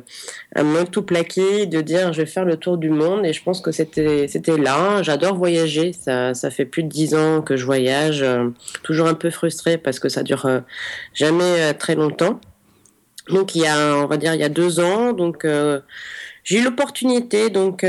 [0.55, 3.43] un moment tout plaqué de dire je vais faire le tour du monde et je
[3.43, 4.27] pense que c'était
[4.57, 5.03] là.
[5.03, 8.49] J'adore voyager, ça, ça fait plus de dix ans que je voyage, euh,
[8.83, 10.47] toujours un peu frustrée parce que ça dure
[11.13, 12.39] jamais très longtemps.
[13.29, 15.45] Donc il y a, on va dire, il y a deux ans, donc
[16.43, 17.85] j'ai eu l'opportunité, donc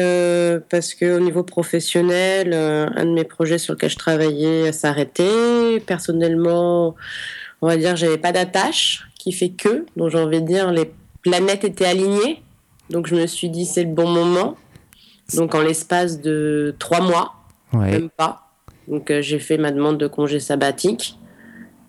[0.68, 5.82] parce que au niveau professionnel, un de mes projets sur lequel je travaillais s'arrêtait.
[5.86, 6.94] Personnellement,
[7.62, 10.90] on va dire, j'avais pas d'attache qui fait que, donc j'ai envie de dire, les
[11.22, 12.42] planètes étaient alignées.
[12.90, 14.56] Donc je me suis dit, c'est le bon moment.
[15.34, 17.34] Donc en l'espace de trois mois,
[17.72, 18.50] même pas.
[18.88, 21.16] Donc euh, j'ai fait ma demande de congé sabbatique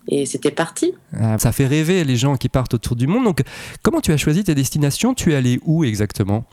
[0.06, 0.94] et c'était parti.
[1.12, 3.24] Ah, ça fait rêver les gens qui partent autour du monde.
[3.24, 3.42] Donc
[3.82, 5.12] comment tu as choisi tes destinations?
[5.12, 6.44] Tu es allé où exactement?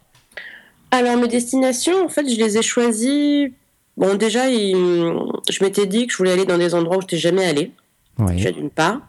[0.89, 3.53] Alors mes destinations, en fait, je les ai choisies.
[3.95, 7.17] Bon, déjà, je m'étais dit que je voulais aller dans des endroits où je n'étais
[7.17, 7.71] jamais allé.
[8.19, 8.51] Ouais.
[8.51, 8.99] d'une part.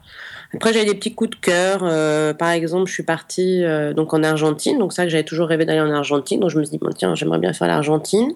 [0.54, 1.80] Après, j'avais des petits coups de cœur.
[1.82, 4.78] Euh, par exemple, je suis partie euh, donc en Argentine.
[4.78, 6.40] Donc, ça que j'avais toujours rêvé d'aller en Argentine.
[6.40, 8.32] Donc, je me suis dit, bon, tiens, j'aimerais bien faire l'Argentine.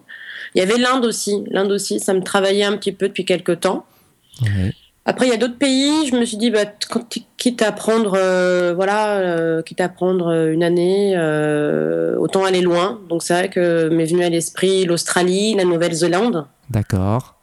[0.55, 1.45] Il y avait l'Inde aussi.
[1.51, 3.85] L'Inde aussi, ça me travaillait un petit peu depuis quelques temps.
[5.05, 6.07] Après, il y a d'autres pays.
[6.07, 6.65] Je me suis dit, bah,
[7.37, 11.15] quitte à prendre, euh, voilà, quitte à prendre une année,
[12.19, 12.99] autant aller loin.
[13.11, 16.47] Donc, c'est vrai que m'est venu à l'esprit l'Australie, la Nouvelle-Zélande.
[16.71, 17.36] D'accord.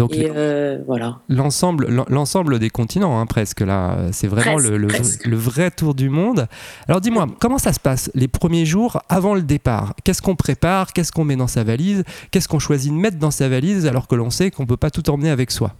[0.00, 1.18] Donc euh, voilà.
[1.28, 6.46] L'ensemble, l'ensemble des continents, hein, presque là, c'est vraiment le, le, vrai tour du monde.
[6.88, 9.94] Alors dis-moi, comment ça se passe les premiers jours avant le départ?
[10.02, 10.94] Qu'est-ce qu'on prépare?
[10.94, 12.02] Qu'est-ce qu'on met dans sa valise?
[12.30, 14.88] Qu'est-ce qu'on choisit de mettre dans sa valise alors que l'on sait qu'on peut pas
[14.88, 15.72] tout emmener avec soi?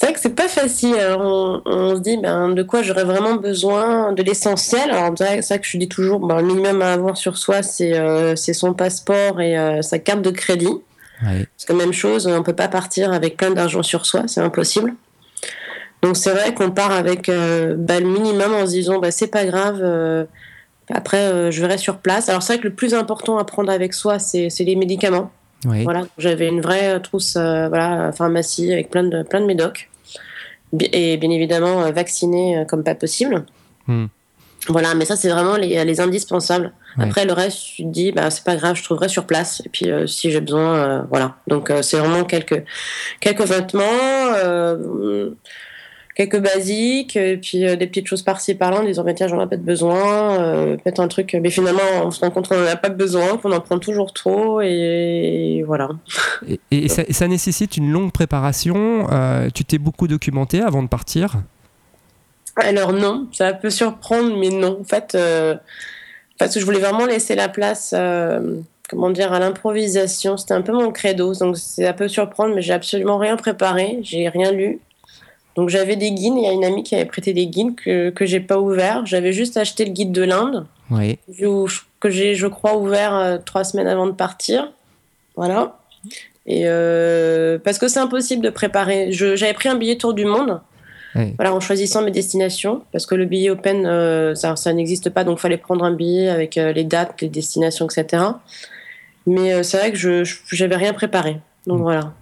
[0.00, 0.96] C'est vrai que c'est pas facile.
[1.16, 4.90] on, se dit ben, de quoi j'aurais vraiment besoin, de l'essentiel?
[4.90, 7.96] Alors c'est ça que je dis toujours, ben, le minimum à avoir sur soi, c'est
[7.96, 10.82] euh, son passeport et euh, sa carte de crédit.
[11.56, 14.40] C'est la même chose, on ne peut pas partir avec plein d'argent sur soi, c'est
[14.40, 14.94] impossible.
[16.02, 19.26] Donc c'est vrai qu'on part avec euh, bah, le minimum en se disant bah, c'est
[19.28, 20.24] pas grave, euh,
[20.90, 22.28] après euh, je verrai sur place.
[22.28, 25.30] Alors c'est vrai que le plus important à prendre avec soi, c'est les médicaments.
[25.64, 29.90] Voilà, j'avais une vraie trousse voilà, pharmacie avec plein de, plein de médocs.
[30.80, 33.44] Et bien évidemment vacciné comme pas possible.
[33.88, 34.06] Hmm.
[34.66, 36.72] Voilà, mais ça, c'est vraiment les, les indispensables.
[36.98, 39.62] Après, le reste, tu te dis, bah, c'est pas grave, je trouverai sur place.
[39.64, 41.36] Et puis, euh, si j'ai besoin, euh, voilà.
[41.46, 42.64] Donc, euh, c'est vraiment quelques,
[43.20, 43.84] quelques vêtements,
[46.16, 49.46] quelques basiques, et puis des petites choses par-ci par-là, en disant, bah, tiens, j'en ai
[49.46, 51.36] pas de besoin, peut-être un truc.
[51.40, 54.12] Mais finalement, on se rend compte qu'on n'en a pas besoin, qu'on en prend toujours
[54.12, 55.90] trop, et, voilà.
[56.48, 59.06] Et, et ça, ça, nécessite une longue préparation.
[59.54, 61.36] tu t'es beaucoup documenté avant de partir?
[62.60, 64.78] Alors non, ça peut surprendre, mais non.
[64.80, 65.54] En fait, euh,
[66.38, 68.56] parce que je voulais vraiment laisser la place, euh,
[68.88, 70.36] comment dire, à l'improvisation.
[70.36, 74.28] C'était un peu mon credo, donc ça peut surprendre, mais j'ai absolument rien préparé, j'ai
[74.28, 74.80] rien lu.
[75.56, 78.10] Donc j'avais des guides, il y a une amie qui avait prêté des guides que
[78.10, 79.04] que j'ai pas ouvert.
[79.06, 81.18] J'avais juste acheté le guide de l'Inde, oui.
[82.00, 84.72] que j'ai, je crois, ouvert euh, trois semaines avant de partir.
[85.34, 85.78] Voilà.
[86.46, 86.64] Et
[87.62, 89.12] parce que c'est impossible de préparer.
[89.12, 90.60] j'avais pris un billet tour du monde.
[91.14, 95.24] Voilà, en choisissant mes destinations, parce que le billet open, euh, ça, ça n'existe pas,
[95.24, 98.22] donc il fallait prendre un billet avec euh, les dates, les destinations, etc.
[99.26, 100.24] Mais euh, c'est vrai que je
[100.60, 101.38] n'avais rien préparé.
[101.66, 101.82] Donc mm.
[101.82, 102.12] voilà.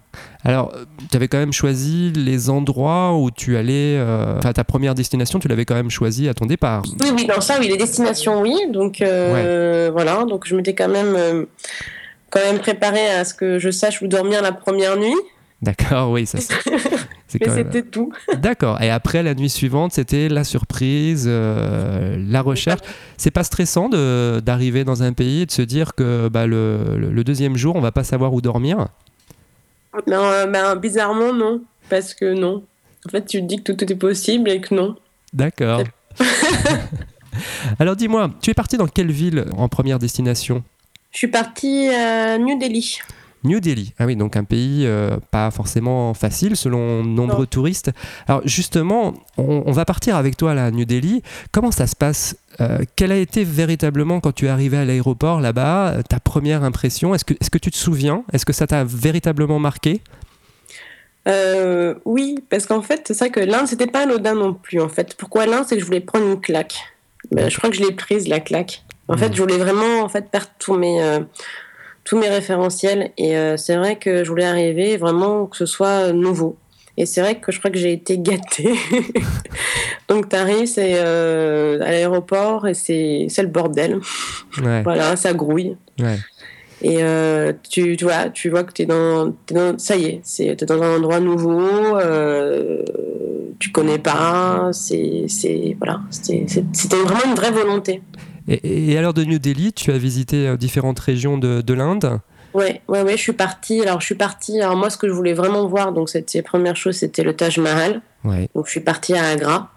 [0.45, 0.73] Alors,
[1.11, 4.01] tu avais quand même choisi les endroits où tu allais.
[4.39, 6.85] Enfin, ta première destination, tu l'avais quand même choisi à ton départ.
[7.01, 8.55] Oui, oui, dans ça, oui, les destinations, oui.
[8.71, 10.25] Donc, voilà.
[10.25, 11.47] Donc, je m'étais quand même,
[12.31, 15.17] quand même préparé à ce que je sache où dormir la première nuit.
[15.61, 16.39] D'accord, oui, ça.
[17.35, 18.13] Mais c'était tout.
[18.39, 18.81] D'accord.
[18.81, 22.81] Et après, la nuit suivante, c'était la surprise, euh, la recherche.
[23.17, 27.25] C'est pas stressant d'arriver dans un pays et de se dire que bah, le, le,
[27.25, 28.89] deuxième jour, on va pas savoir où dormir?
[30.07, 31.63] Non, euh, ben, bizarrement, non.
[31.89, 32.63] Parce que non.
[33.07, 34.97] En fait, tu te dis que tout est possible et que non.
[35.33, 35.83] D'accord.
[37.79, 40.63] Alors dis-moi, tu es parti dans quelle ville en première destination?
[41.13, 42.99] Je suis partie à New Delhi.
[43.45, 43.93] New Delhi.
[43.99, 47.47] Ah oui, donc un pays euh, pas forcément facile selon nombreux Non.
[47.47, 47.93] touristes.
[48.27, 51.23] Alors justement, on, on va partir avec toi là à New Delhi.
[51.53, 55.41] Comment ça se passe Euh, Quelle a été véritablement quand tu es arrivé à l'aéroport
[55.41, 57.15] là-bas ta première impression?
[57.15, 58.25] Est-ce que, est que tu te souviens?
[58.33, 60.01] Est-ce que ça t'a véritablement marqué?
[61.29, 64.81] Euh, oui, parce qu'en fait, c'est ça que l'Inde, c'était pas anodin non plus.
[64.81, 66.77] En fait, pourquoi l'Inde, c'est que je voulais prendre une claque?
[67.33, 68.85] Ben, je crois que je l'ai prise la claque.
[69.09, 71.21] En fait, je voulais vraiment en fait perdre tous mes euh,
[72.07, 76.13] tous mes référentiels et euh, c'est vrai que je voulais arriver vraiment que ce soit
[76.13, 76.57] nouveau.
[76.97, 78.73] Et c'est vrai que je crois que j'ai été gâtée.
[80.09, 83.99] Donc t'arrives, c'est euh, à l'aéroport et c'est le bordel.
[84.63, 85.77] Ouais, Voilà, ça grouille.
[86.01, 86.17] ouais.
[86.83, 90.05] Et euh, tu, tu vois, tu vois que tu es dans, t'es dans- Ça y
[90.07, 91.59] est, t'es dans un endroit nouveau,
[91.99, 92.83] euh,
[93.59, 95.27] tu connais pas, c'est,
[95.79, 98.03] voilà, c'était vraiment une vraie volonté.
[98.49, 102.21] Et, et alors de New Delhi, tu as visité euh, différentes régions de, de l'Inde?
[102.55, 103.83] Ouais, ouais, ouais, je suis partie.
[103.83, 104.61] Alors, je suis partie.
[104.63, 107.59] Alors, moi, ce que je voulais vraiment voir, donc, c'était, première chose, c'était le Taj
[107.59, 108.01] Mahal.
[108.25, 109.71] Ouais, Donc, je suis partie à Agra.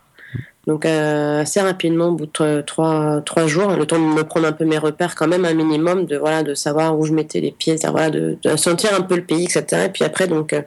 [0.66, 4.52] Donc, euh, assez rapidement, au bout de trois- jours, le temps de me prendre un
[4.54, 7.52] peu mes repères, quand même, un minimum, de, voilà, de savoir où je mettais les
[7.52, 9.86] pieds, voilà, de, de sentir un peu le pays, etc.
[9.88, 10.62] Et puis après, donc, euh,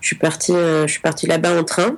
[0.00, 1.96] je suis partie, euh, je suis partie là-bas en train.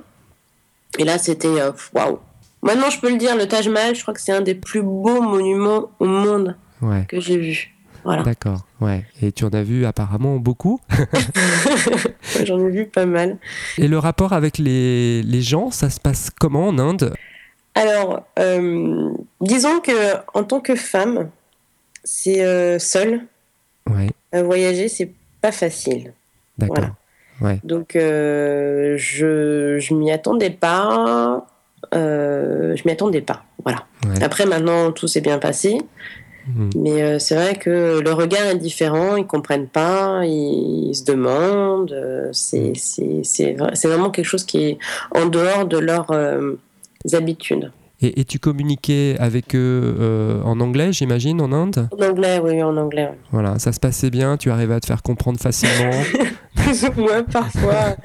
[0.99, 1.47] Et là, c'était
[1.93, 2.19] waouh.
[2.67, 4.81] Maintenant, je peux le dire, le Taj Mahal, je crois que c'est un des plus
[4.83, 7.05] beaux monuments au monde ouais.
[7.07, 7.73] que j'ai vu.
[8.03, 8.23] Voilà.
[8.23, 9.03] D'accord, ouais.
[9.21, 10.79] Et tu en as vu apparemment beaucoup.
[12.35, 13.37] Ouais, J'en ai vu pas mal.
[13.77, 17.13] Et le rapport avec les, les gens, ça se passe comment en Inde?
[17.73, 19.09] Alors, euh,
[19.41, 19.91] disons que
[20.33, 21.29] en tant que femme,
[22.03, 23.21] c'est euh, seule.
[23.89, 25.11] Ouais, Euh, voyager, c'est
[25.41, 26.13] pas facile.
[26.57, 26.89] d'accord.
[27.39, 27.57] Voilà.
[27.63, 31.45] Donc, euh, je, je m'y attendais pas.
[31.93, 33.43] Euh, je m'y attendais pas.
[33.63, 33.85] Voilà.
[34.05, 34.23] Ouais.
[34.23, 35.77] Après, maintenant, tout s'est bien passé.
[36.47, 36.69] Mhm.
[36.77, 39.15] Mais euh, c'est vrai que le regard est différent.
[39.17, 40.21] Ils comprennent pas.
[40.25, 41.91] Ils, ils se demandent.
[41.91, 44.77] euh, C'est c'est- c'est vra- c'est vraiment quelque chose qui est
[45.13, 46.11] en dehors de leurs
[47.13, 47.71] habitudes.
[48.01, 52.61] Et, et tu communiquais avec eux euh, en anglais, j'imagine, en Inde En anglais, oui,
[52.61, 53.09] en anglais.
[53.11, 53.17] oui.
[53.31, 55.89] Voilà, ça se passait bien, tu arrivais à te faire comprendre facilement.
[56.55, 57.95] plus ou moins parfois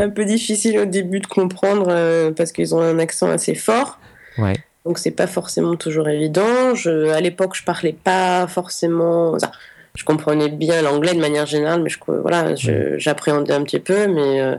[0.00, 4.00] un peu difficile au début de comprendre euh, parce qu'ils ont un accent assez fort.
[4.38, 4.54] Ouais,
[4.84, 6.74] Donc c'est pas forcément toujours évident.
[6.74, 9.32] Je, à l'époque, je parlais pas forcément.
[9.34, 9.50] enfin,
[9.96, 14.06] je comprenais bien l'anglais de manière générale, mais je, voilà, je- j'appréhendais un petit peu.
[14.06, 14.56] Mais euh,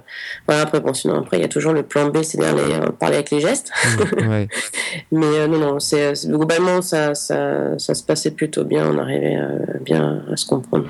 [0.48, 3.16] voilà, après, bon, sinon après, il y a toujours le plan B, c'est-à-dire euh, parler
[3.16, 3.72] avec les gestes.
[4.28, 4.48] Ouais.
[5.12, 8.90] Mais euh, non, non, c'est, globalement, ça, ça, ça se passait plutôt bien.
[8.92, 9.38] On arrivait
[9.82, 10.86] bien à se comprendre.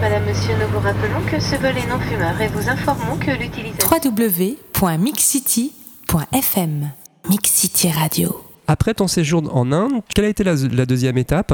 [0.00, 3.30] Madame, Monsieur, nous vous rappelons que ce vol est non fumeur et vous informons que
[3.30, 3.88] l'utilisation...
[3.90, 6.90] www.mixcity.fm
[7.30, 8.40] Mixcity Radio.
[8.66, 11.52] Après ton séjour en Inde, quelle a été la, la deuxième étape?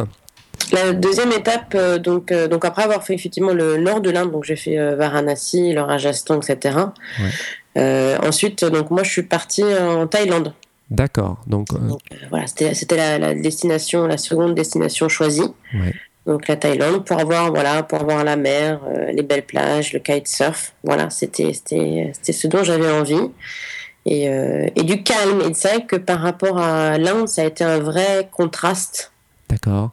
[0.73, 4.31] La deuxième étape, euh, donc, euh, donc après avoir fait effectivement le nord de l'Inde,
[4.31, 6.79] donc j'ai fait euh, Varanasi, le Rajasthan, etc.
[7.21, 8.17] Ouais.
[8.23, 10.55] Ensuite, donc moi je suis partie en Thaïlande.
[10.91, 15.53] D'accord, donc Donc voilà, c'était la, la destination, la seconde destination choisie.
[15.73, 15.95] Ouais.
[16.27, 19.99] Donc la Thaïlande pour avoir voilà, pour avoir la mer, euh, les belles plages, le
[19.99, 20.75] kitesurf.
[20.85, 23.31] Voilà, c'était ce dont j'avais envie.
[24.07, 25.41] Et, euh, et du calme.
[25.43, 29.13] Et c'est vrai que par rapport à l'Inde, ça a été un vrai contraste.
[29.49, 29.91] d'accord.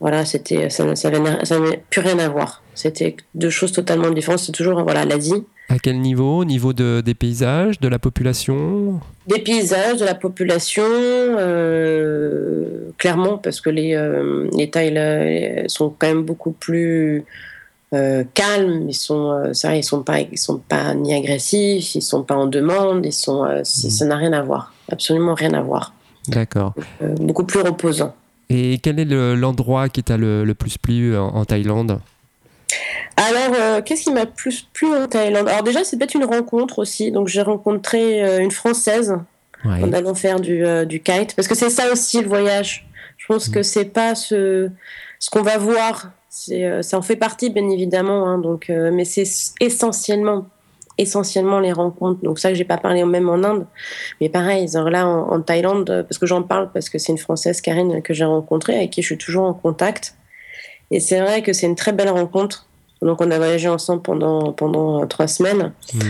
[0.00, 2.62] Voilà, c'était ça, n'avait plus rien à voir.
[2.74, 4.40] C'était deux choses totalement différentes.
[4.40, 6.38] C'est toujours voilà l'Asie, À quel niveau?
[6.38, 9.00] Au niveau de, des paysages, de la population?
[9.26, 16.06] Des paysages, de la population, euh, clairement parce que les euh, les Thaïlandais sont quand
[16.06, 17.24] même beaucoup plus
[17.92, 18.88] euh, calmes.
[18.88, 22.46] Ils sont euh, ils sont pas ils sont pas ni agressifs, ils sont pas en
[22.46, 23.64] demande, ils sont Mhm.
[23.64, 25.92] ça n'a rien à voir, absolument rien à voir.
[26.28, 26.74] D'accord.
[27.20, 28.14] Beaucoup plus reposant.
[28.50, 32.00] Et quel est le- l'endroit qui t'a le, le plus plu en, en Thaïlande?
[33.16, 35.48] Alors, euh, qu'est-ce qui m'a plus plu en Thaïlande?
[35.48, 37.10] Alors déjà, c'est peut-être une rencontre aussi.
[37.12, 39.16] Donc, j'ai rencontré euh, une Française
[39.64, 39.82] Ouais.
[39.82, 41.34] en allant faire du, euh, du kite.
[41.34, 42.86] Parce que c'est ça aussi le voyage.
[43.16, 44.70] Je pense que c'est pas ce,
[45.18, 46.12] ce qu'on va voir.
[46.52, 48.28] Euh, ça en fait partie, bien évidemment.
[48.28, 49.24] hein, donc, euh, mais c'est
[49.58, 50.46] essentiellement,
[50.98, 52.20] essentiellement les rencontres.
[52.22, 53.66] Donc ça que j'ai pas parlé même en Inde.
[54.20, 57.12] Mais pareil, genre là en, en Thaïlande, euh, parce que j'en parle parce que c'est
[57.12, 60.14] une Française, Karine, que j'ai rencontrée, avec qui je suis toujours en contact.
[60.90, 62.66] Et c'est vrai que c'est une très belle rencontre.
[63.00, 65.72] Donc on a voyagé ensemble pendant, pendant euh, trois semaines.
[65.94, 66.00] Hmm.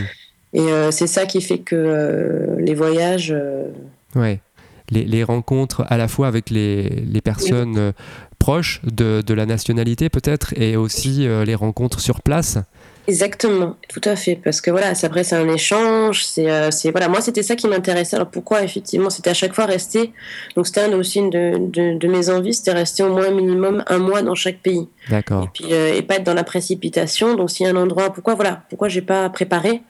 [0.54, 3.30] Et euh, c'est ça qui fait que euh, les voyages...
[3.30, 3.64] euh,
[4.14, 4.40] Ouais.
[4.90, 7.92] Les, les rencontres à la fois avec les, les personnes
[8.38, 12.56] proches de, de la nationalité peut-être et aussi les rencontres sur place.
[13.08, 17.08] Exactement, tout à fait, parce que voilà, après c'est un échange, c'est euh, c'est- voilà,
[17.08, 18.16] moi c'était ça qui m'intéressait.
[18.16, 20.12] Alors pourquoi effectivement, c'était à chaque fois rester.
[20.54, 23.82] Donc c'était un aussi une de, de, de mes envies, c'était rester au moins minimum
[23.86, 25.48] un mois dans chaque pays, et D'accord.
[25.54, 27.34] puis euh, et pas être dans la précipitation.
[27.34, 29.80] Donc s'il y a un endroit, pourquoi voilà, pourquoi j'ai pas préparé?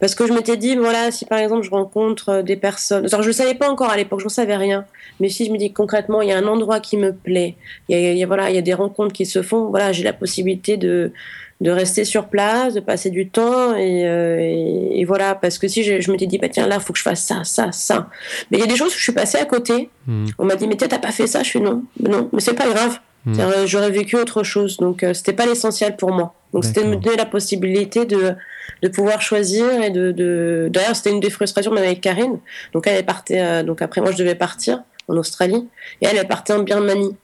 [0.00, 3.22] Parce que je m'étais dit voilà, si par exemple je rencontre euh, des personnes, alors
[3.22, 4.84] je ne savais pas encore à l'époque, je ne savais rien,
[5.18, 7.56] mais si je me dis concrètement il y a un endroit qui me plaît,
[7.88, 9.70] il y a, il y a- voilà, il y a des rencontres qui se font,
[9.70, 11.12] voilà, j'ai la possibilité de
[11.60, 15.34] de rester sur place, de passer du temps et, euh, et, et voilà.
[15.34, 17.44] Parce que si je, je m'étais dit bah tiens là faut que je fasse ça
[17.44, 18.08] ça ça.
[18.50, 19.88] Mais il y a des choses où je suis passée à côté.
[20.06, 20.26] Hmm.
[20.38, 21.42] on m'a dit mais tiens t'as pas fait ça?
[21.42, 21.84] Je suis non.
[22.00, 22.98] Mais non mais c'est pas grave.
[23.24, 23.34] Hmm.
[23.66, 24.76] J'aurais vécu autre chose.
[24.78, 26.34] Donc euh, c'était pas l'essentiel pour moi.
[26.52, 28.34] Donc c'était de me donner la possibilité de
[28.82, 30.68] de pouvoir choisir et de, de...
[30.70, 32.38] d'ailleurs c'était une des frustrations même avec Karine.
[32.72, 35.68] Donc elle est partie euh, donc après moi je devais partir en Australie.
[36.02, 37.16] Et elle est partie en Birmanie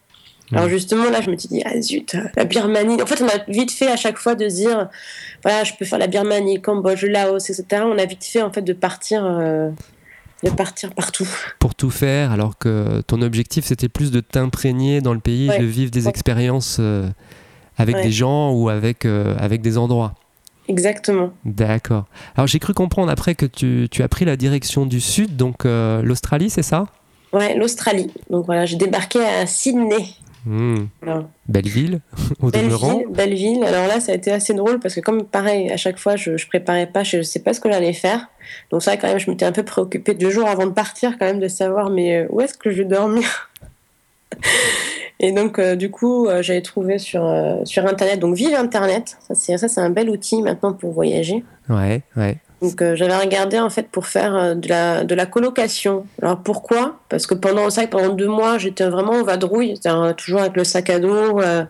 [0.52, 3.02] alors justement là je me suis dit ah zut la Birmanie.
[3.02, 4.88] En fait on a vite fait à chaque fois de dire
[5.42, 8.62] voilà je peux faire la Birmanie Cambodge Laos etc on a vite fait en fait
[8.62, 9.71] de partir euh,
[10.42, 11.28] de partir partout.
[11.59, 15.59] Pour tout faire, alors que ton objectif c'était plus de t'imprégner dans le pays, Ouais.
[15.59, 17.07] de vivre des expériences euh,
[17.76, 18.02] avec Ouais.
[18.04, 20.14] des gens ou avec, euh, avec des endroits.
[20.69, 21.30] exactement.
[21.45, 22.07] D'accord.
[22.37, 25.64] Alors j'ai cru comprendre après que tu, tu as pris la direction du sud, donc
[25.64, 26.87] l'Australie, c'est ça?
[27.35, 28.11] Ouais l'Australie.
[28.30, 30.07] Donc voilà j'ai débarqué à Sydney
[30.47, 30.87] Hmm.
[31.02, 31.28] Voilà.
[31.49, 32.00] Belle ville,
[32.40, 32.99] au Belle demeurant.
[32.99, 33.64] ville, belle ville.
[33.64, 36.37] Alors là, ça a été assez drôle parce que comme pareil, à chaque fois, je,
[36.37, 38.28] je préparais pas, je sais pas ce que j'allais faire.
[38.70, 41.26] Donc ça, quand même, je m'étais un peu préoccupée deux jours avant de partir, quand
[41.26, 43.50] même, de savoir mais euh, où est-ce que je vais dormir?
[45.23, 48.18] Et donc, euh, du coup, euh, j'avais trouvé sur euh, sur internet.
[48.18, 51.44] Donc, Vive Internet, ça, c'est un bel outil maintenant pour voyager.
[51.68, 52.38] Ouais, ouais.
[52.62, 56.07] Donc euh, j'avais regardé en fait pour faire euh, de la, de la colocation.
[56.21, 56.99] Alors pourquoi?
[57.09, 59.81] Parce que pendant ça, pendant deux mois, j'étais vraiment en vadrouille,
[60.17, 61.40] toujours avec le sac à dos.
[61.40, 61.64] euh,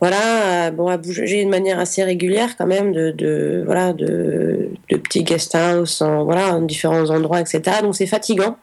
[0.00, 4.96] voilà, bon, à bouger de manière assez régulière quand même, de, de voilà, de, de
[4.96, 7.60] petits guest house, en, voilà, en différents endroits, etc.
[7.82, 8.56] Donc c'est fatigant.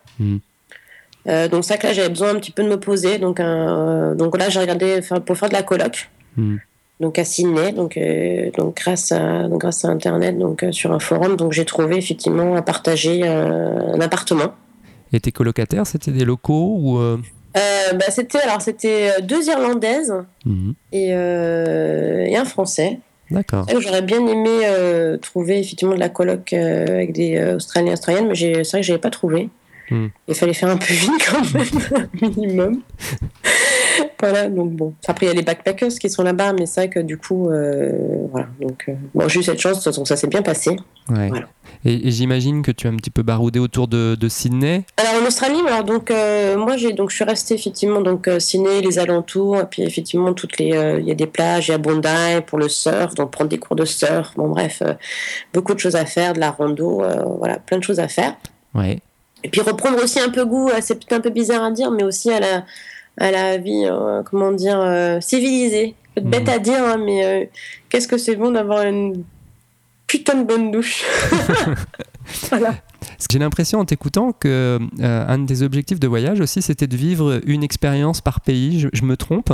[1.28, 3.20] Euh, donc ça que là j'avais besoin un petit peu de me poser.
[3.20, 6.58] Donc, donc là j'ai regardé pour faire de la coloc Hmm.
[7.00, 11.00] Donc à Sydney, donc, euh, donc grâce à grâce à internet, donc euh, sur un
[11.00, 14.54] forum, donc j'ai trouvé effectivement à partager euh, un appartement.
[15.14, 17.18] Et tes colocataires, c'était des locaux ou euh,
[17.56, 20.14] bah, c'était alors c'était deux Irlandaises
[20.46, 20.74] mhm.
[20.92, 23.00] et, et un Français.
[23.32, 23.66] D'accord.
[23.80, 24.62] J'aurais bien aimé
[25.22, 29.10] trouver effectivement de la coloc avec des Australiens Australiennes, mais c'est vrai que j'avais pas
[29.10, 29.50] trouvé.
[29.90, 30.08] Hmm.
[30.28, 32.82] Il fallait faire un peu vite quand même, un minimum.
[34.20, 34.94] voilà, donc bon.
[35.08, 37.50] Après, il y a les backpackers qui sont là-bas, mais c'est vrai que du coup,
[37.50, 37.92] euh,
[38.32, 38.48] voilà.
[38.60, 40.72] Donc, euh, bon, j'ai eu cette chance, de toute façon, ça s'est bien passé.
[41.10, 41.30] Ouais.
[41.30, 41.48] Voilà.
[41.86, 44.84] Et, et j'imagine que tu as un petit peu baroudé autour de, de Sydney.
[44.98, 48.82] Alors en Australie, alors donc euh, moi j'ai donc je suis restée effectivement donc Sydney,
[48.82, 51.74] les alentours, et puis effectivement toutes les euh, il y a des plages, il y
[51.74, 52.10] a Bondi
[52.48, 54.94] pour le surf, donc prendre des cours de surf, bon bref, euh,
[55.54, 57.02] beaucoup de choses à faire, de la rando,
[57.38, 58.36] voilà, plein de choses à faire.
[58.76, 59.00] Ouais.
[59.44, 62.04] Et puis reprendre aussi un peu goût, c'est peut-être un peu bizarre à dire, mais
[62.04, 62.66] aussi à la
[63.20, 65.96] à la vie, euh, comment dire, euh, civilisée.
[66.18, 66.30] Mhm.
[66.30, 67.46] bête à dire, hein, mais euh,
[67.90, 69.24] qu'est-ce que c'est bon d'avoir une
[70.08, 71.06] putain de bonne douche?
[72.50, 72.76] voilà.
[73.30, 77.42] J'ai l'impression en t'écoutant que euh, un des objectifs de voyage aussi, c'était de vivre
[77.46, 78.80] une expérience par pays.
[78.80, 79.52] Je, je me trompe?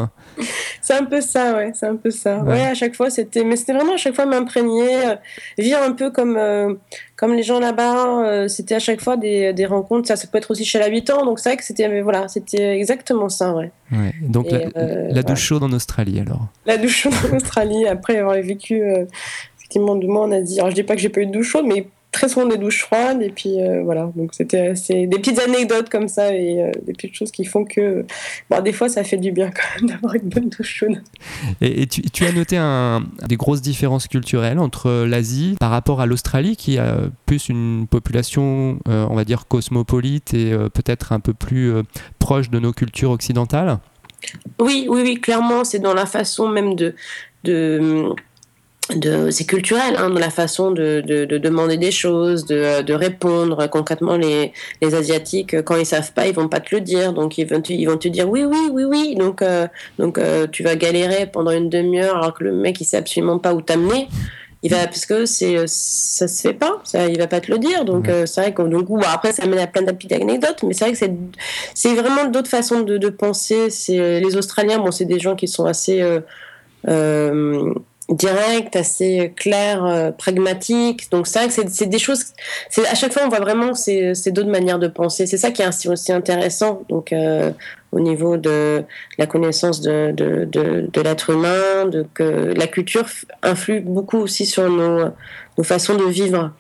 [0.81, 2.38] C'est un peu ça, ouais, c'est un peu ça.
[2.43, 2.53] Ouais.
[2.53, 5.15] Ouais, à chaque fois, c'était, mais c'était vraiment à chaque fois m'imprégner, euh,
[5.57, 6.74] vivre un peu comme euh,
[7.15, 8.24] comme les gens là-bas.
[8.25, 10.07] euh, c'était à chaque fois des, des rencontres.
[10.07, 11.25] Ça, ça peut être aussi chez l'habitant.
[11.25, 13.72] Donc c'est vrai que c'était, voilà, c'était exactement ça, ouais.
[13.91, 14.13] Ouais.
[14.22, 16.48] Donc Et, la, douche chaude en Australie alors.
[16.65, 18.81] La douche chaude en Australie, après avoir vécu
[19.57, 20.60] effectivement deux mois en Asie.
[20.60, 22.57] Alors je dis pas que j'ai pas eu de douche chaude, mais très souvent des
[22.57, 23.22] douches froides.
[23.22, 26.93] Et puis euh, voilà, donc c'était assez des petites anecdotes comme ça et euh, des
[26.93, 28.05] petites choses qui font que,
[28.50, 31.01] bon, des fois ça fait du bien quand même d'avoir une bonne douche chaude.
[31.62, 36.01] Et, et tu, tu as noté un- des grosses différences culturelles entre l'Asie par rapport
[36.01, 41.19] à l'Australie, qui a plus une population, euh, on va dire, cosmopolite et peut-être un
[41.19, 41.74] peu plus
[42.19, 43.77] proche de nos cultures occidentales?
[44.60, 46.95] Oui, oui, oui, clairement, c'est dans la façon même de.
[47.43, 48.10] de
[48.94, 52.94] de, c'est culturel, hein, dans la façon de, de, de demander des choses, de, de
[52.94, 53.68] répondre.
[53.68, 57.13] Concrètement, les, les Asiatiques, quand ils savent pas, ils vont pas te le dire.
[57.13, 59.15] Donc, ils vont te, ils vont te dire oui, oui, oui, oui.
[59.15, 62.86] Donc, euh, donc euh, tu vas galérer pendant une demi-heure alors que le mec, il
[62.86, 64.08] sait absolument pas où t'amener.
[64.63, 67.60] Il va, parce que c'est, ça se fait pas, ça, il va pas te le
[67.60, 67.86] dire.
[67.86, 70.63] Donc, euh, c'est vrai que, donc, bon, après, ça mène à plein de petites anecdotes,
[70.63, 71.13] mais c'est vrai que c'est,
[71.75, 73.70] c'est vraiment d'autres façons de, de penser.
[73.70, 76.20] C'est, les Australiens, bon, c'est des gens qui sont assez, euh,
[76.88, 77.74] euh,
[78.09, 81.09] direct, assez clair, euh, pragmatique.
[81.12, 82.25] Donc c'est vrai que c'est des choses.
[82.69, 85.25] C'est à chaque fois on voit vraiment que c'est d'autres manières de penser.
[85.25, 86.83] C'est ça qui est aussi intéressant.
[86.89, 87.51] Donc euh,
[87.91, 88.83] au niveau de
[89.17, 93.05] la connaissance de, de, de, l'être humain, de que la culture
[93.41, 95.09] influe beaucoup aussi sur nos,
[95.57, 96.51] nos façons de vivre.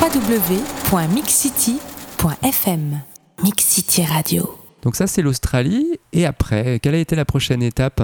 [0.00, 3.00] www.mixcity.fm
[3.42, 4.59] Mix City Radio.
[4.82, 5.98] Donc ça, c'est l'Australie.
[6.12, 8.02] Et après, quelle a été la prochaine étape?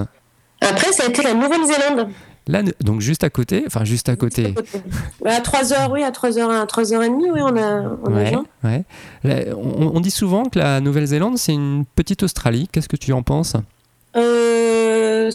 [0.60, 2.08] Après, ça a été la Nouvelle-Zélande.
[2.48, 4.54] Là, donc juste à côté, enfin juste à côté.
[5.24, 7.82] À 3 heures, oui, à 3 heures, à 3 heures et demie, oui, on a,
[8.04, 8.84] on ouais,
[9.24, 9.52] ouais.
[9.52, 12.68] on, on, dit souvent que la Nouvelle-Zélande, c'est une petite Australie.
[12.70, 13.54] Qu'est-ce que tu en penses?
[14.16, 15.30] Euh,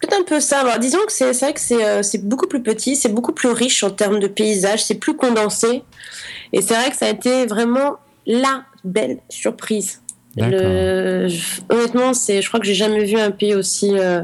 [0.00, 0.60] peut-être un peu ça.
[0.60, 3.82] Alors, disons que c'est vrai que euh, c'est beaucoup plus petit, c'est beaucoup plus riche
[3.84, 5.84] en termes de paysages, c'est plus condensé.
[6.52, 10.00] Et c'est vrai que ça a été vraiment la belle surprise.
[10.40, 11.28] Le,
[11.70, 14.22] honnêtement, c'est, je crois que j'ai jamais vu un pays aussi euh,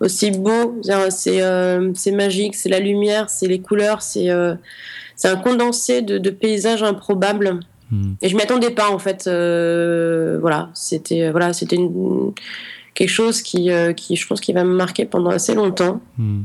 [0.00, 0.80] aussi beau.
[1.10, 4.54] C'est euh, c'est magique, c'est la lumière, c'est les couleurs, c'est euh,
[5.14, 7.60] c'est un condensé de, de paysages improbables.
[7.90, 8.14] Hmm.
[8.20, 9.24] Et je m'y attendais pas en fait.
[9.26, 11.78] voilà, c'était voilà, c'était
[12.94, 16.00] quelque chose qui qui je pense qui va me marquer pendant assez longtemps.
[16.18, 16.42] Hmm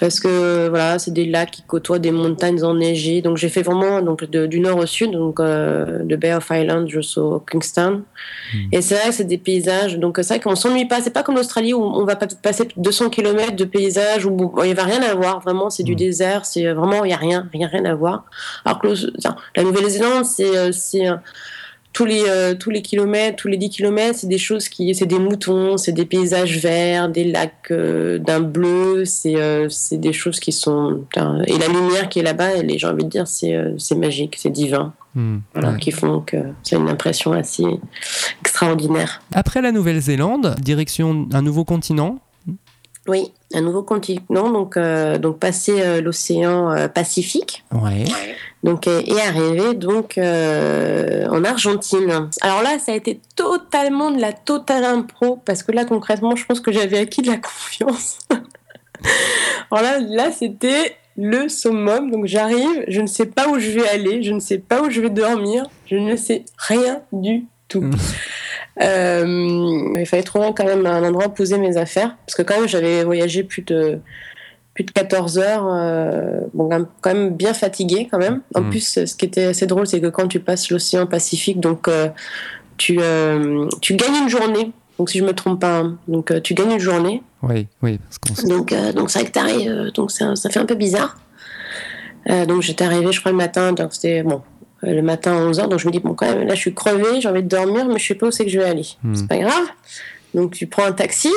[0.00, 3.20] parce que voilà, c'est des lacs qui côtoient des montagnes enneigées.
[3.20, 6.88] Donc j'ai fait vraiment donc du nord au sud, donc euh, de Bay of Island
[6.88, 8.02] jusqu'au Kingston.
[8.54, 8.58] Hmm.
[8.72, 9.98] Et c'est vrai que c'est des paysages.
[9.98, 11.02] Donc c'est vrai qu'on s'ennuie pas.
[11.02, 14.72] C'est pas comme l'Australie où on va passer 200 km de paysages où il y
[14.72, 15.40] va rien à voir.
[15.40, 15.96] Vraiment, c'est du hmm.
[15.96, 16.46] désert.
[16.46, 18.24] C'est vraiment il y a rien, rien, rien à voir.
[18.64, 18.88] Alors que
[19.54, 21.08] la Nouvelle-Zélande, c'est euh, c'est
[21.92, 25.06] tous les, euh, tous les kilomètres, tous les 10 kilomètres, c'est des choses qui, c'est
[25.06, 30.38] des moutons, c'est des paysages verts, des lacs euh, d'un bleu, c'est, euh, des choses
[30.38, 31.04] qui sont,
[31.46, 34.94] et la lumière qui est là-bas, j'ai envie de dire, c'est, c'est magique, c'est divin.
[35.16, 37.64] Hmm, voilà, qui font que c'est une impression assez
[38.40, 39.20] extraordinaire.
[39.34, 42.20] Après la Nouvelle-Zélande, direction un nouveau continent,
[43.08, 47.64] oui, un nouveau continent, donc, euh, donc passer euh, l'océan euh, Pacifique.
[47.72, 48.04] Ouais.
[48.62, 52.28] Donc, et arriver donc en Argentine.
[52.42, 56.44] Alors là, ça a été totalement de la totale impro, parce que là, concrètement, je
[56.44, 58.18] pense que j'avais acquis de la confiance.
[59.70, 62.10] Alors là, là c'était le summum.
[62.10, 64.90] Donc j'arrive, je ne sais pas où je vais aller, je ne sais pas où
[64.90, 67.88] je vais dormir, je ne sais rien du tout.
[68.80, 72.58] Euh, il fallait trouver quand même un endroit où poser mes affaires, parce que quand
[72.58, 73.98] même j'avais voyagé plus de
[74.72, 76.68] plus de 14 heures, euh, bon,
[77.00, 78.40] quand même bien fatigué quand même.
[78.54, 78.70] En mm.
[78.70, 82.08] plus, ce qui était assez drôle, c'est que quand tu passes l'océan Pacifique, donc euh,
[82.76, 82.98] tu,
[83.80, 84.72] tu gagnes une journée.
[84.98, 85.98] Donc si je me trompe pas, hein.
[86.08, 87.22] donc tu gagnes une journée.
[87.42, 87.98] Oui, oui.
[88.26, 91.16] Parce donc donc c'est vrai que t'arrives, donc ça, ça, fait un peu bizarre.
[92.46, 94.42] donc j'étais arrivé, je crois le matin, donc c'était bon,
[94.82, 95.68] le matin à 11h.
[95.68, 97.86] Donc je me dis, bon, quand même, là je suis crevée, j'ai envie de dormir,
[97.86, 98.86] mais je sais pas où c'est que je vais aller.
[99.02, 99.14] Hmm.
[99.14, 99.66] C'est pas grave.
[100.34, 101.32] Donc tu prends un taxi.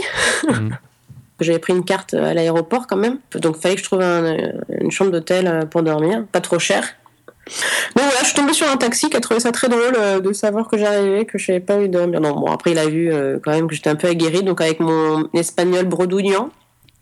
[0.47, 0.69] Hmm.
[1.39, 3.17] J'avais pris une carte à l'aéroport quand même.
[3.36, 6.84] Donc il fallait que je trouve une chambre d'hôtel euh, pour dormir, pas trop cher.
[7.95, 10.21] Donc voilà, je suis tombée sur un taxi qui a trouvé ça très drôle euh,
[10.21, 12.21] de savoir que j'arrivais, que je savais pas où dormir.
[12.21, 13.12] Non, bon, après il a vu
[13.43, 16.49] quand même que j'étais un peu aguerrie, donc avec mon espagnol bredouillant,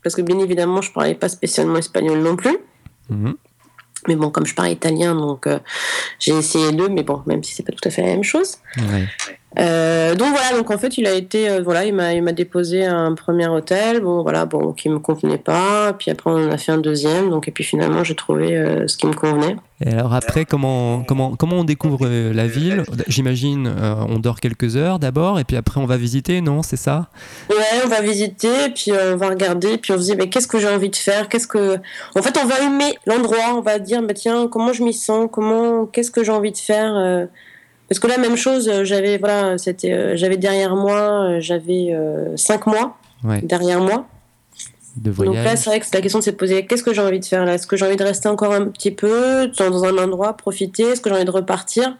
[0.02, 2.56] parce que bien évidemment je parlais pas spécialement espagnol non plus.
[3.10, 3.32] Hmm.
[4.08, 5.58] Mais bon, comme je parle italien, donc euh,
[6.18, 8.58] j'ai essayé deux, mais bon, même si c'est pas tout à fait la même chose.
[9.58, 12.32] Euh, donc voilà, donc en fait, il a été, euh, voilà, il m'a, il m'a
[12.32, 15.92] déposé un premier hôtel, bon voilà, bon, qui me convenait pas.
[15.92, 18.96] Puis après, on en a fait un deuxième, donc et puis finalement, j'ai trouvé ce
[18.96, 19.56] qui me convenait.
[19.84, 22.84] Et alors après, comment, comment, comment on découvre la ville?
[23.08, 23.70] J'imagine,
[24.08, 26.62] on dort quelques heures d'abord, et puis après, on va visiter, non?
[26.62, 27.08] C'est ça?
[27.50, 30.58] Ouais, on va visiter, puis on va regarder, puis on se dit, mais qu'est-ce que
[30.58, 31.28] j'ai envie de faire?
[31.28, 31.76] Qu'est-ce que,
[32.16, 35.28] en fait, on va aimer l'endroit, on va dire, bah tiens, comment je m'y sens?
[35.30, 37.28] Comment, qu'est-ce que j'ai envie de faire?
[37.92, 41.94] Parce que là, même chose, euh, j'avais voilà, c'était, euh, j'avais derrière moi, euh, j'avais
[42.36, 42.96] cinq mois
[43.42, 44.08] derrière moi.
[44.96, 45.34] De voyage.
[45.34, 47.24] Donc là, c'est vrai que la question de se poser qu'est-ce que j'ai envie de
[47.26, 47.52] faire là?
[47.52, 50.84] Est-ce que j'ai envie de rester encore un petit peu dans un endroit, profiter?
[50.84, 51.98] Est-ce que j'ai envie de repartir?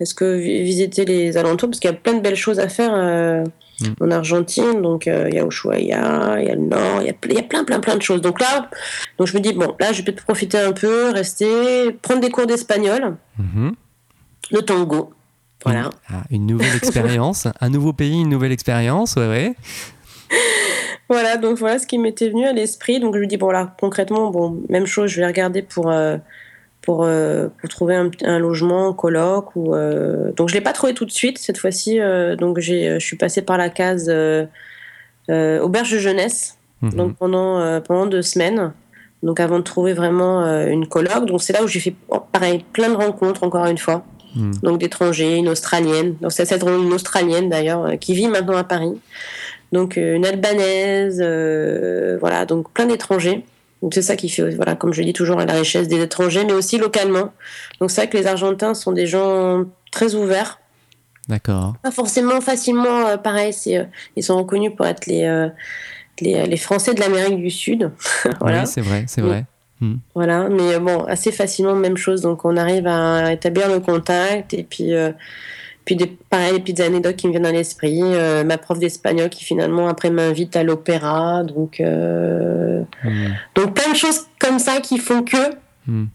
[0.00, 1.70] Est-ce que visiter les alentours?
[1.70, 3.94] Parce qu'il y a plein de belles choses à faire mm.
[4.02, 4.82] en Argentine.
[4.82, 7.42] Donc il y a Ushuaia, il y a le Nord, il y a, y a,
[7.42, 8.20] plein, plein, plein de choses.
[8.20, 8.68] Donc là,
[9.16, 12.28] donc je me dis bon, là, je vais peut-être profiter un peu, rester, prendre des
[12.28, 13.16] cours d'espagnol.
[13.40, 13.72] Mm-hmm
[14.50, 15.12] le tango.
[15.64, 15.90] Voilà.
[16.08, 19.54] Ah, une nouvelle expérience, un nouveau pays, une nouvelle expérience, ouais, ouais.
[21.08, 22.98] Voilà, donc voilà ce qui m'était venu à l'esprit.
[22.98, 26.16] Donc je lui dis, bon là, concrètement, bon, même chose, je vais regarder pour, euh,
[26.82, 29.54] pour, euh, pour trouver un, logement, coloc.
[29.54, 32.00] Ou, euh, Donc je ne l'ai pas trouvé tout de suite cette fois-ci.
[32.38, 34.10] donc je suis passée par la case
[35.28, 36.90] auberge de jeunesse, mhm.
[36.94, 38.72] donc pendant, pendant deux semaines.
[39.22, 41.24] Donc avant de trouver vraiment une coloc.
[41.26, 41.94] Donc c'est là où j'ai fait,
[42.32, 44.04] pareil, plein de rencontres, encore une fois.
[44.36, 44.52] Hmm.
[44.62, 48.64] donc d'étrangers, une Australienne, donc c'est cette une Australienne d'ailleurs, euh, qui vit maintenant à
[48.64, 48.92] Paris,
[49.72, 53.44] donc euh, une Albanaise, euh, voilà, donc plein d'étrangers.
[53.82, 56.54] Donc c'est ça qui fait, voilà, comme je dis toujours, la richesse des étrangers, mais
[56.54, 57.32] aussi localement.
[57.80, 60.60] Donc c'est vrai que les Argentins sont des gens très ouverts,
[61.28, 61.74] D'accord.
[61.82, 63.52] pas forcément facilement euh, pareil.
[63.52, 63.84] C'est, euh,
[64.16, 65.48] ils sont reconnus pour être les,
[66.20, 67.90] les, les Français de l'Amérique du Sud.
[68.40, 68.60] voilà.
[68.60, 69.44] Oui, c'est vrai, c'est vrai.
[69.80, 69.96] Hmm.
[70.14, 72.22] Voilà, mais euh, bon, assez facilement, même chose.
[72.22, 75.12] Donc, on arrive à établir le contact et puis, euh,
[75.84, 78.00] puis des, pareil, des petites anecdotes qui me viennent à l'esprit.
[78.02, 81.44] Euh, ma prof d'espagnol qui finalement après m'invite à l'opéra.
[81.44, 83.34] Donc, euh, Hmm.
[83.54, 85.54] donc, plein de choses comme ça qui font que.
[85.86, 86.06] Hmm.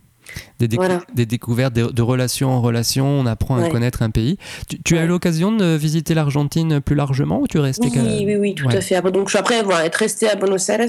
[0.60, 1.02] Des, décou- Voilà.
[1.14, 4.38] des découvertes de, de relation en relation, on apprend à connaître un pays.
[4.70, 8.02] Tu, tu as eu l'occasion de visiter l'Argentine plus largement ou tu restais Oui, qu'à-
[8.02, 8.76] oui, oui, tout Ouais.
[8.78, 8.96] à fait.
[8.96, 10.80] Après, Donc, je suis après voilà, être restée à Buenos Aires,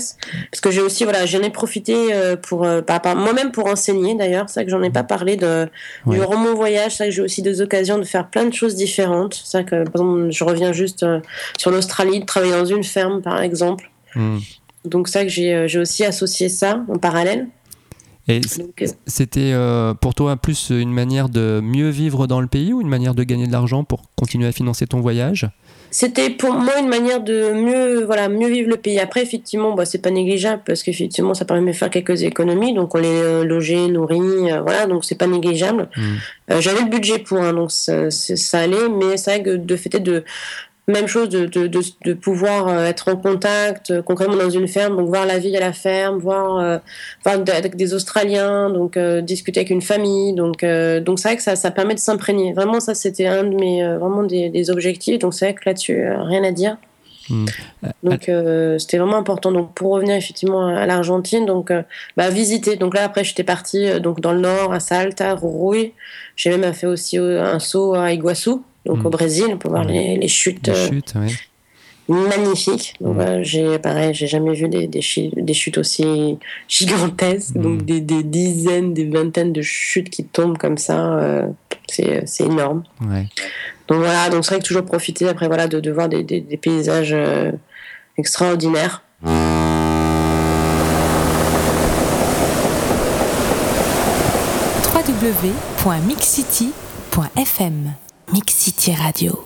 [0.50, 4.14] parce que j'ai aussi, voilà, j'en ai profité euh, pour, euh, par- moi-même pour enseigner
[4.14, 4.44] d'ailleurs.
[4.48, 5.66] C'est vrai que j'en ai pas parlé de,
[6.06, 6.16] Ouais.
[6.18, 6.92] durant mon voyage.
[6.96, 9.40] C'est vrai que j'ai aussi des occasions de faire plein de choses différentes.
[9.44, 11.20] C'est que, par exemple, je reviens juste euh,
[11.58, 13.90] sur l'Australie, de travailler dans une ferme, par exemple.
[14.14, 14.38] Hmm.
[14.84, 17.46] Donc, c'est vrai que j'ai, j'ai aussi associé ça en parallèle.
[18.28, 22.72] Et euh, c'était euh, pour toi plus une manière de mieux vivre dans le pays
[22.72, 25.48] ou une manière de gagner de l'argent pour continuer à financer ton voyage?
[25.92, 28.98] C'était pour moi une manière de mieux, voilà, mieux vivre le pays.
[28.98, 32.72] Après, effectivement, bah, c'est pas négligeable parce qu'effectivement, ça permet de faire quelques économies.
[32.72, 35.90] Donc, on les euh, logeait, nourrit, euh, voilà, donc c'est pas négligeable.
[35.94, 36.14] Hmm.
[36.50, 40.00] Euh, J'avais le budget pour, hein, donc ça allait, mais c'est vrai que de fait
[40.00, 40.24] de
[40.88, 44.68] même chose de, de, de, de pouvoir euh, être en contact euh, concrètement dans une
[44.68, 46.78] ferme, donc voir la vie à la ferme, voir, euh,
[47.24, 51.36] voir avec des Australiens, donc euh, discuter avec une famille, donc euh, donc c'est vrai
[51.36, 52.52] que ça, ça permet de s'imprégner.
[52.52, 56.04] Vraiment, ça c'était un de mes vraiment des, des objectifs, donc c'est vrai que là-dessus
[56.08, 56.76] rien à dire.
[57.30, 57.46] Hmm.
[58.02, 59.52] Donc euh, c'était vraiment important.
[59.52, 61.82] Donc pour revenir effectivement à l'Argentine, donc euh,
[62.16, 62.76] bah, visiter.
[62.76, 65.92] Donc là après j'étais partie euh, donc dans le nord à Salta, Jujuy.
[66.34, 68.50] J'ai même fait aussi un saut à Iguaçu,
[68.86, 69.06] donc Mm.
[69.06, 69.92] au Brésil pour voir Ouais.
[69.92, 71.28] les, les chutes Les euh, chutes, ouais.
[72.08, 72.94] magnifiques.
[73.00, 73.16] Donc Mm.
[73.16, 75.00] voilà, j'ai pareil, j'ai jamais vu des, des,
[75.54, 77.54] chutes aussi gigantesques.
[77.54, 77.62] Mm.
[77.62, 81.46] Donc des, des dizaines, des vingtaines de chutes qui tombent comme ça, euh,
[81.88, 82.82] c'est c'est énorme.
[83.08, 83.26] ouais.
[83.88, 86.40] Donc voilà, donc c'est vrai que toujours profiter après voilà de, de voir des, des,
[86.40, 87.52] des paysages euh,
[88.16, 89.02] extraordinaires.
[96.52, 97.94] www.mixcity.fm
[98.32, 99.44] Mix City Radio.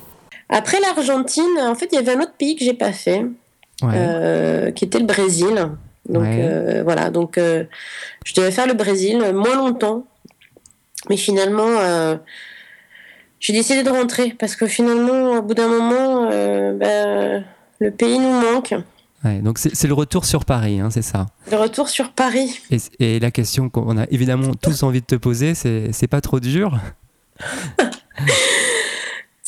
[0.49, 3.25] Après l'Argentine, en fait, il y avait un autre pays que j'ai pas fait,
[3.83, 3.93] Ouais.
[3.95, 5.71] euh, qui était le Brésil.
[6.09, 6.39] Donc Ouais.
[6.41, 7.65] euh, voilà, donc euh,
[8.25, 10.07] je devais faire le Brésil moins longtemps,
[11.11, 12.17] mais finalement euh,
[13.41, 17.45] j'ai décidé de rentrer parce que finalement, au bout d'un moment, euh, ben,
[17.81, 18.73] le pays nous manque.
[19.25, 21.27] Ouais, donc c'est c'est le retour sur Paris, hein, c'est ça?
[21.51, 22.61] Le retour sur Paris.
[22.71, 26.21] Et, et la question qu'on a évidemment tous envie de te poser, c'est c'est pas
[26.21, 26.79] trop dur?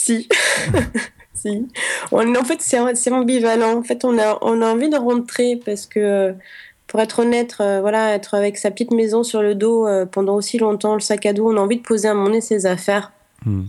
[0.09, 0.27] Si.
[1.35, 1.69] si.
[2.13, 3.79] On, en fait, c'est ambivalent.
[3.79, 6.35] En fait, on a, on a envie de rentrer parce que,
[6.87, 10.35] pour être honnête, euh, voilà, être avec sa petite maison sur le dos euh, pendant
[10.35, 12.65] aussi longtemps, le sac à dos, on a envie de poser à moment donné ses
[12.65, 13.13] affaires.
[13.45, 13.67] Hmm.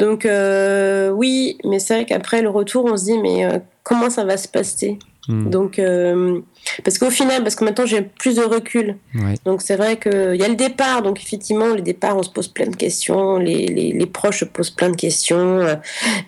[0.00, 3.46] Donc, euh, oui, mais c'est vrai qu'après le retour, on se dit, mais
[3.84, 4.98] comment ça va se passer?
[5.28, 5.50] Hmm.
[5.50, 6.40] Donc, euh,
[6.84, 9.34] parce qu'au final, parce que maintenant j'ai plus de recul, Ouais.
[9.44, 12.48] donc c'est vrai qu'il y a le départ, donc effectivement, le départ, on se pose
[12.48, 15.74] plein de questions, les, les, les proches se posent plein de questions, euh,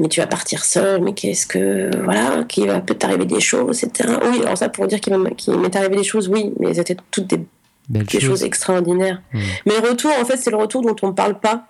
[0.01, 3.83] mais tu vas partir seul, mais qu'est-ce que, voilà, qu'il va peut t'arriver des choses,
[3.83, 4.11] etc.
[4.31, 7.41] Oui, alors ça pour dire qu'il m'est arrivé des choses, oui, mais c'était toutes des,
[7.89, 8.29] Belle des chose.
[8.31, 9.23] choses extraordinaires.
[9.33, 9.39] Hmm.
[9.67, 11.65] Mais le retour, en fait, c'est le retour dont on parle pas.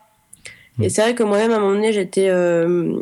[0.78, 0.82] Mm.
[0.84, 3.00] Et c'est vrai que moi-même, à un moment donné, j'étais euh,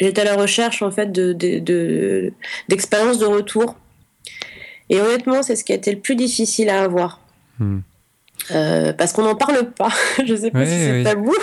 [0.00, 2.32] j'étais à la recherche, en fait, de, de, de-
[2.68, 3.76] d'expériences de retour.
[4.88, 7.20] Et honnêtement, c'est ce qui a été le plus difficile à avoir.
[7.58, 7.78] Hmm.
[8.52, 9.90] Euh, parce qu'on n'en parle pas.
[10.26, 11.02] Je sais pas Ouais, si c'est ouais.
[11.04, 11.34] tabou.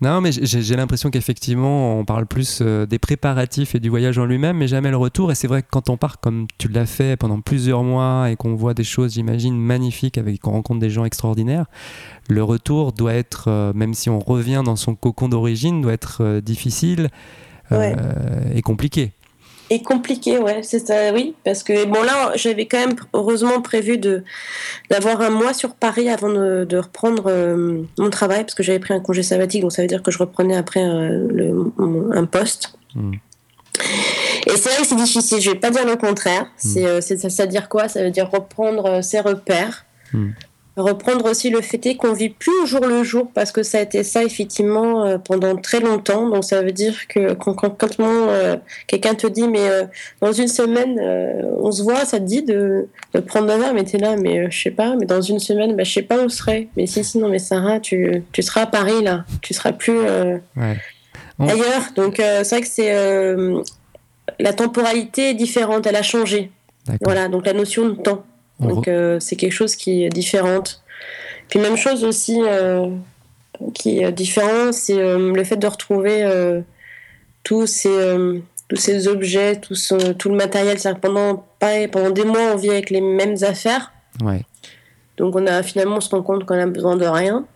[0.00, 4.24] Non, mais j'ai l'impression qu'effectivement, on parle plus euh, des préparatifs et du voyage en
[4.26, 5.32] lui-même, mais jamais le retour.
[5.32, 8.36] Et c'est vrai que quand on part comme tu l'as fait pendant plusieurs mois et
[8.36, 11.66] qu'on voit des choses, j'imagine, magnifiques, avec qu'on rencontre des gens extraordinaires,
[12.30, 16.38] le retour doit être, euh, même si on revient dans son cocon d'origine, doit être
[16.38, 17.08] difficile
[17.70, 17.94] Ouais.
[18.54, 19.12] et compliqué.
[19.70, 21.34] Et compliqué, ouais, c'est ça, oui.
[21.44, 24.24] Parce que, bon, là, j'avais quand même, heureusement, prévu de,
[24.88, 28.78] d'avoir un mois sur Paris avant de, de reprendre euh, mon travail, parce que j'avais
[28.78, 32.10] pris un congé sabbatique, donc ça veut dire que je reprenais après euh, le- mon-
[32.12, 32.72] un poste.
[32.94, 33.12] Hmm.
[34.46, 36.46] Et c'est vrai que c'est difficile, je vais pas dire le contraire.
[36.56, 37.88] C'est, euh, c'est, ça, ça veut dire quoi?
[37.88, 39.84] Ça veut dire reprendre euh, ses repères.
[40.14, 40.30] Hmm.
[40.80, 43.82] Reprendre aussi le fait qu'on vit plus au jour le jour parce que ça a
[43.82, 46.28] été ça effectivement euh, pendant très longtemps.
[46.28, 49.84] Donc ça veut dire que quand, quand, quand euh, quelqu'un te dit mais euh,
[50.20, 50.98] dans une semaine
[51.60, 54.50] on se voit, ça te dit de, de prendre un verre, mais t'es là, mais
[54.50, 56.68] je sais pas, mais dans une semaine, bah, je sais pas où serait.
[56.76, 60.00] Mais si, si, non, mais Sarah, tu, tu seras à Paris là, tu seras plus
[61.38, 61.92] ailleurs.
[61.96, 62.92] Donc c'est vrai que c'est
[64.38, 66.50] la temporalité est différente, elle a changé.
[67.02, 68.24] Voilà, donc la notion de temps.
[68.60, 70.82] Donc euh, c'est quelque chose qui est différente.
[71.48, 72.88] Puis même chose aussi euh,
[73.74, 76.26] qui est différent, c'est euh, le fait de retrouver
[77.42, 79.74] tous ces tous ces objets, tout,
[80.18, 80.78] tout le matériel.
[80.78, 83.92] C'est pendant pendant des mois on vit avec les mêmes affaires.
[84.22, 84.42] Ouais.
[85.16, 87.46] Donc on a finalement on se rend compte qu'on a besoin de rien.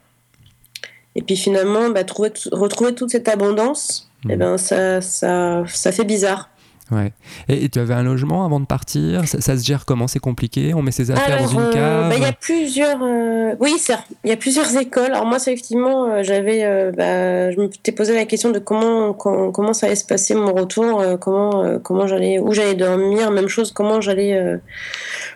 [1.14, 4.38] Et puis finalement, bah, trouver, retrouver toute cette abondance, et eh mmh.
[4.38, 6.48] ben ça, ça, ça fait bizarre.
[6.90, 7.12] Ouais.
[7.48, 9.26] Et, tu avais un logement avant de partir?
[9.26, 10.08] Ça, se gère comment?
[10.08, 10.74] C'est compliqué?
[10.74, 12.08] On met ses affaires dans une euh, cave?
[12.08, 12.98] bah, Il y a plusieurs.
[13.02, 13.76] Euh, oui,
[14.24, 15.12] il y a plusieurs écoles.
[15.12, 16.60] Alors moi, effectivement, euh, j'avais,
[16.92, 20.52] bah, je me t'ai posé la question de comment, comment, ça allait se passer mon
[20.52, 24.60] retour, comment, comment j'allais, où j'allais dormir, même chose, comment j'allais,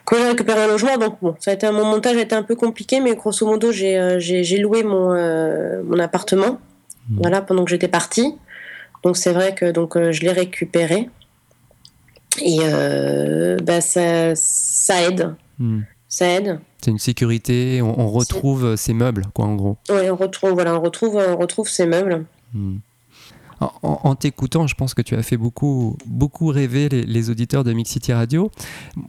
[0.05, 0.99] comment récupérer un logement.
[0.99, 3.73] Donc bon, ça a été mon montage a été un peu compliqué, mais grosso modo,
[3.73, 5.15] j'ai, j'ai, loué mon,
[5.85, 6.61] mon appartement,
[7.09, 7.17] mmh.
[7.21, 8.35] voilà, pendant que j'étais partie.
[9.05, 11.09] Donc c'est vrai que donc je l'ai récupéré.
[12.43, 15.35] Et euh, bah, ça, ça aide.
[15.59, 15.81] Hmm.
[16.09, 16.61] Ça aide.
[16.83, 19.77] C'est une sécurité, on, retrouve ses meubles, quoi, en gros.
[19.91, 22.25] Oui, on retrouve, voilà, on retrouve, on retrouve ses meubles.
[22.55, 22.77] Hmm.
[23.61, 27.73] En, t'écoutant, je pense que tu as fait beaucoup, beaucoup rêver les, les auditeurs de
[27.73, 28.51] Mix City Radio.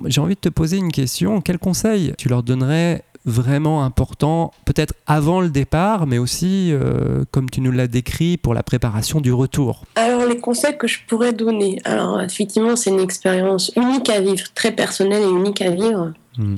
[0.05, 1.41] J'ai envie de te poser une question.
[1.41, 7.49] Quel conseil tu leur donnerais vraiment important, peut-être avant le départ, mais aussi, euh, comme
[7.49, 11.33] tu nous l'as décrit, pour la préparation du retour Alors, les conseils que je pourrais
[11.33, 16.13] donner, alors effectivement, c'est une expérience unique à vivre, très personnelle et unique à vivre.
[16.37, 16.55] Hmm.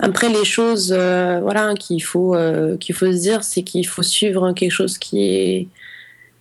[0.00, 4.02] Après, les choses euh, voilà, qu'il faut, euh, qu'il faut se dire, c'est qu'il faut
[4.02, 5.68] suivre quelque chose qui est,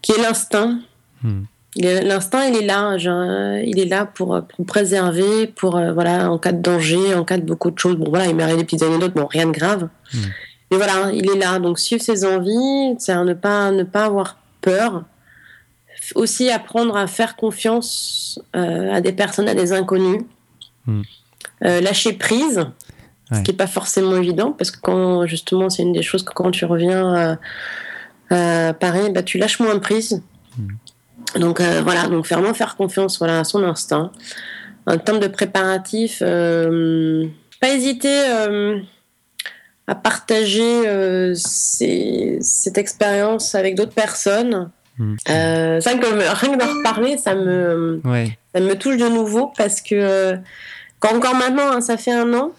[0.02, 0.80] qui est l'instinct.
[1.22, 1.44] Hmm.
[1.76, 2.96] L'instinct, il est là,
[3.64, 7.38] il est là pour, pour préserver, pour euh, voilà, en cas de danger, en cas
[7.38, 7.96] de beaucoup de choses.
[7.96, 9.88] Bon voilà, il m'est arrivé des petites anecdotes, bon rien de grave.
[10.14, 10.18] Hmm.
[10.72, 11.60] Mais voilà, il est là.
[11.60, 15.04] Donc suivre ses envies, c'est ne pas ne pas avoir peur.
[16.16, 20.24] Aussi apprendre à faire confiance euh, à des personnes, à des inconnus.
[20.88, 21.04] Hmm.
[21.66, 22.66] Euh, lâcher prise,
[23.32, 26.34] ce qui n'est pas forcément évident parce que quand justement c'est une des choses que
[26.34, 27.38] quand tu reviens
[28.32, 30.24] à Paris, bah, tu lâches moins prise.
[31.36, 31.40] Hmm.
[31.40, 34.12] Donc euh, voilà, donc vraiment faire confiance voilà, à son instinct.
[34.86, 37.28] En termes de préparatifs, euh,
[37.62, 38.80] pas hésiter euh,
[39.88, 44.72] à partager cette expérience avec d'autres personnes.
[44.98, 45.16] Mmh.
[45.26, 48.02] ça, que, rien que d'en reparler, ça me,
[48.54, 50.36] ça me touche de nouveau parce que
[51.00, 52.52] quand encore maintenant, hein, ça fait un an.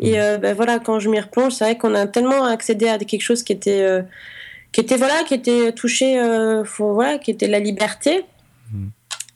[0.00, 0.38] Et mmh.
[0.38, 3.42] ben voilà, quand je m'y replonge, c'est vrai qu'on a tellement accédé à quelque chose
[3.42, 4.02] qui était
[4.72, 8.24] qui était voilà, qui était touché, euh, voilà, qui était la liberté
[8.72, 8.86] mm.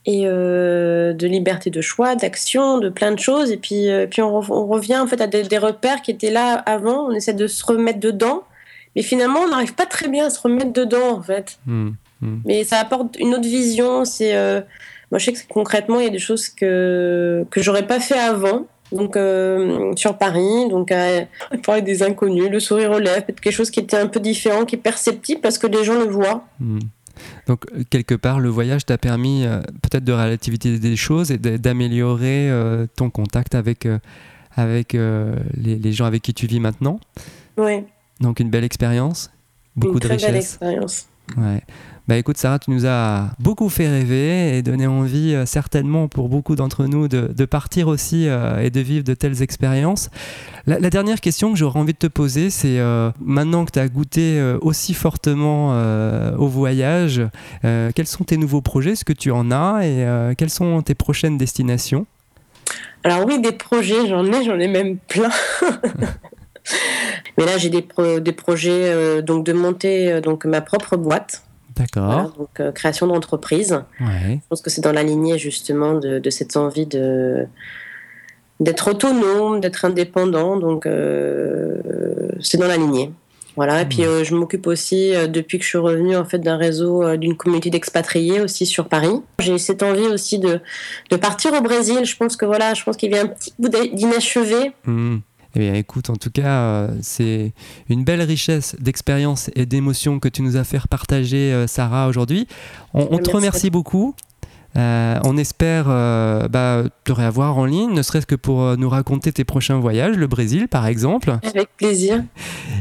[0.06, 3.50] et euh, de liberté de choix, d'action, de plein de choses.
[3.52, 7.06] Et puis, euh, puis on, revient en fait à des, repères qui étaient là avant.
[7.06, 8.44] On essaie de se remettre dedans,
[8.96, 11.58] mais finalement, on n'arrive pas très bien à se remettre dedans en fait.
[11.66, 11.90] Mm.
[12.22, 12.40] Mm.
[12.46, 14.06] Mais ça apporte une autre vision.
[14.06, 14.34] C'est
[15.12, 18.18] moi, je sais que concrètement, il y a des choses que que j'aurais pas fait
[18.18, 21.26] avant donc euh, sur Paris, donc à
[21.64, 24.76] parler des inconnus, le sourire aux lèvres, quelque chose qui était un peu différent, qui
[24.76, 26.44] est perceptible parce que les gens le voient.
[26.60, 26.78] Hmm.
[27.46, 32.50] Donc quelque part, le voyage t'a permis euh, peut-être de relativiser des choses et d'améliorer
[32.50, 33.88] euh, ton contact avec,
[34.54, 37.00] avec les, les, gens avec qui tu vis maintenant.
[37.56, 37.84] Oui.
[38.20, 39.30] Donc une belle expérience,
[39.74, 40.30] beaucoup une de très richesse.
[40.30, 41.06] Belle expérience.
[41.36, 41.62] Ouais.
[42.08, 46.28] Bah écoute Sarah, tu nous as beaucoup fait rêver et donné envie euh, certainement pour
[46.28, 50.10] beaucoup d'entre nous de, partir aussi euh, et de vivre de telles expériences.
[50.68, 53.88] La, dernière question que j'aurais envie de te poser, c'est euh, maintenant que tu as
[53.88, 55.70] goûté aussi fortement
[56.36, 57.22] au voyage,
[57.62, 59.84] quels sont tes nouveaux projets, ce que tu en as?
[59.84, 62.06] Et quelles sont tes prochaines destinations?
[63.04, 65.30] Alors oui, des projets, j'en ai, j'en ai même plein.
[67.38, 67.86] Mais là, j'ai des,
[68.20, 71.45] des projets donc de monter donc ma propre boîte.
[71.76, 72.32] D'accord.
[72.38, 73.82] donc euh, création d'entreprise.
[74.00, 77.46] Je pense que c'est dans la lignée justement de, cette envie de
[78.58, 80.56] d'être autonome, d'être indépendant.
[80.56, 81.78] Donc euh,
[82.40, 83.12] c'est dans la lignée.
[83.56, 83.82] Voilà.
[83.82, 87.16] Et puis euh, je m'occupe aussi depuis que je suis revenue en fait d'un réseau
[87.16, 89.22] d'une communauté d'expatriés aussi sur Paris.
[89.38, 90.60] J'ai cette envie aussi de,
[91.10, 92.04] de partir au Brésil.
[92.04, 94.72] Je pense que voilà, je pense qu'il y a un petit bout d'inachevé.
[94.84, 95.18] Mmh.
[95.56, 97.54] Eh bien, écoute, en tout cas, euh, c'est
[97.88, 102.46] une belle richesse d'expérience et d'émotions que tu nous as fait partager, euh, Sarah, aujourd'hui.
[102.92, 104.14] On, te remercie beaucoup.
[104.76, 108.88] Euh, on espère euh, bah, te réavoir en ligne, ne serait-ce que pour euh, nous
[108.88, 111.38] raconter tes prochains voyages, le Brésil par exemple.
[111.42, 112.22] Avec plaisir.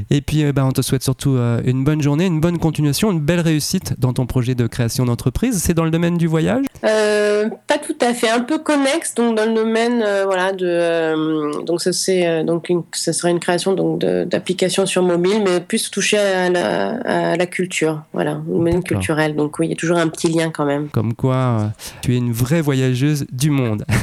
[0.09, 3.39] Et puis bah, on te souhaite surtout une bonne journée, une bonne continuation, une belle
[3.39, 5.61] réussite dans ton projet de création d'entreprise.
[5.61, 6.65] C'est dans le domaine du voyage?
[6.81, 11.63] Pas tout à fait, un peu connexe, donc dans le domaine voilà, de...
[11.63, 15.89] donc ça, c'est, donc une, ça sera une création donc, d'applications sur mobile, mais plus
[15.91, 19.35] touchée à la, à la culture, voilà, le domaine culturel.
[19.35, 20.89] Donc oui, il y a toujours un petit lien quand même.
[20.89, 21.71] Comme quoi
[22.01, 23.85] tu es une vraie voyageuse du monde.